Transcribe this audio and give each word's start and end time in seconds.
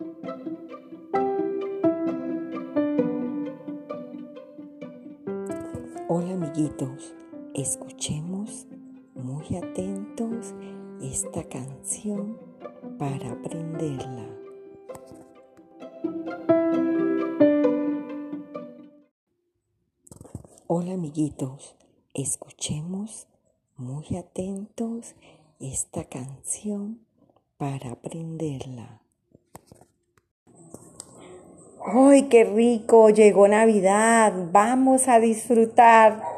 Hola 0.00 0.14
amiguitos, 6.34 7.16
escuchemos 7.52 8.68
muy 9.16 9.56
atentos 9.56 10.54
esta 11.02 11.42
canción 11.48 12.38
para 12.96 13.32
aprenderla. 13.32 14.28
Hola 20.68 20.94
amiguitos, 20.94 21.74
escuchemos 22.14 23.26
muy 23.76 24.16
atentos 24.16 25.16
esta 25.58 26.04
canción 26.04 27.00
para 27.56 27.90
aprenderla. 27.90 29.02
¡Ay, 31.84 32.24
qué 32.24 32.44
rico! 32.44 33.10
Llegó 33.10 33.48
Navidad. 33.48 34.32
Vamos 34.52 35.08
a 35.08 35.20
disfrutar 35.20 36.37